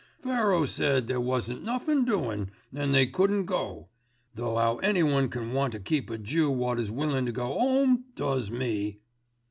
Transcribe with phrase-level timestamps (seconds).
[0.23, 3.89] "Pharaoh said there wasn't nothin' doin', an' they couldn't go.
[4.33, 8.05] Though 'ow anyone can want to keep a Jew wot is willin' to go 'ome
[8.15, 8.97] does me.